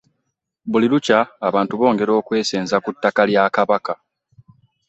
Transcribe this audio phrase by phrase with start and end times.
[0.71, 3.93] Buli lukya abantu bongera okwesenza ku ttaka lya Kabaka